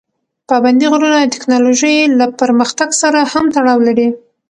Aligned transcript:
پابندي 0.49 0.85
غرونه 0.93 1.17
د 1.21 1.25
تکنالوژۍ 1.35 1.95
له 2.19 2.25
پرمختګ 2.41 2.89
سره 3.01 3.19
هم 3.31 3.45
تړاو 3.55 3.79
لري. 3.87 4.07